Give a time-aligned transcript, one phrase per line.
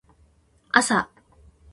[0.71, 1.11] あさ